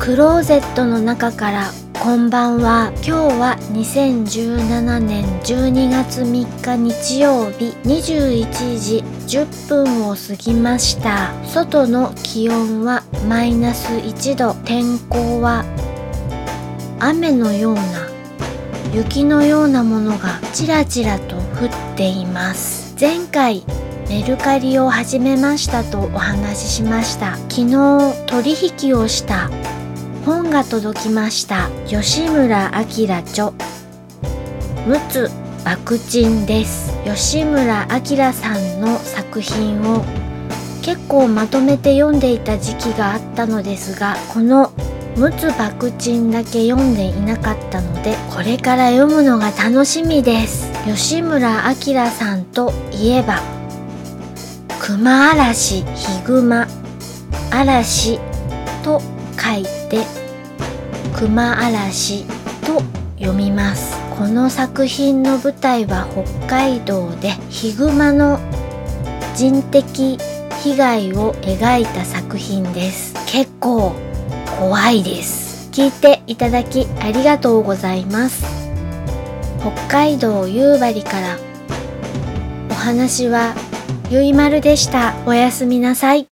[0.00, 1.70] クローゼットの中から
[2.02, 2.90] こんばんは。
[3.04, 9.04] 今日は2017年12月3日日曜日21時
[9.38, 11.34] 10分を過ぎました。
[11.44, 14.54] 外の気温はマイナス1度。
[14.64, 15.66] 天候は
[16.98, 17.82] 雨のような
[18.94, 22.96] 雪のようなものがちらちらと降っています。
[22.98, 23.64] 前回
[24.08, 27.36] メルカリを始めましたとお話ししました。
[27.50, 28.56] 昨日取
[28.88, 29.50] 引をした
[30.30, 31.68] 本が届きました。
[31.88, 33.52] 吉村明著
[34.86, 35.30] 「陸奥
[35.64, 36.92] 爆鎮」です。
[37.04, 40.04] 吉村明さんの作品を
[40.82, 44.70] 結構まとめて読んでいた時期があったのですがこの
[45.18, 50.70] 「陸奥爆鎮」だけ読んでいなかったのでこれから読むのが楽しみです。
[50.86, 53.40] 吉村明さんといえば
[54.78, 56.68] 熊嵐ヒグマ
[57.50, 58.20] 嵐
[58.84, 59.02] と
[59.50, 60.04] 書いて
[61.16, 62.24] 熊嵐
[62.64, 62.82] と
[63.18, 63.98] 読みます。
[64.16, 68.38] この作品の舞台は北海道でヒグマの
[69.34, 70.18] 人的
[70.62, 73.14] 被害を描いた作品です。
[73.26, 73.94] 結構
[74.58, 75.70] 怖いです。
[75.72, 78.44] 聞いていただきありがとうございます。
[79.60, 81.38] 北海道夕張から。
[82.70, 83.54] お話は
[84.10, 85.14] ゆいまるでした。
[85.26, 86.29] おやすみなさい。